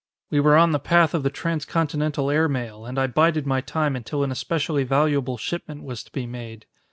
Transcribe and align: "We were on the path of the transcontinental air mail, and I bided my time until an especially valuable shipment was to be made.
"We 0.31 0.39
were 0.39 0.57
on 0.57 0.71
the 0.71 0.79
path 0.79 1.13
of 1.13 1.21
the 1.21 1.29
transcontinental 1.29 2.31
air 2.31 2.49
mail, 2.49 2.87
and 2.87 2.97
I 2.97 3.05
bided 3.05 3.45
my 3.45 3.61
time 3.61 3.95
until 3.95 4.23
an 4.23 4.31
especially 4.31 4.83
valuable 4.83 5.37
shipment 5.37 5.83
was 5.83 6.01
to 6.05 6.11
be 6.11 6.25
made. 6.25 6.65